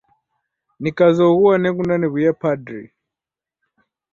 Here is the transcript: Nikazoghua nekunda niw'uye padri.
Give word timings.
Nikazoghua 0.81 1.55
nekunda 1.59 1.95
niw'uye 1.97 2.31
padri. 2.41 2.83